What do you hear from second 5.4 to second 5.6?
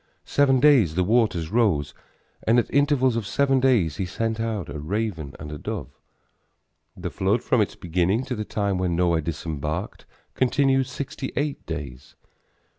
a